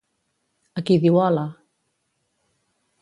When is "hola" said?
1.25-1.43